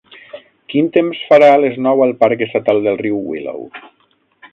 [0.71, 3.61] Quin temps farà a les nou al parc estatal del riu Willow?